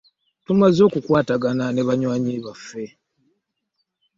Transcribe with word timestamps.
Tumaze 0.45 0.79
okukwatagana 0.87 1.65
ne 1.71 1.81
banywanyi 1.87 2.33
baffe. 2.45 2.83